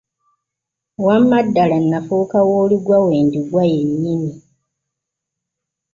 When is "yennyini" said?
3.71-4.33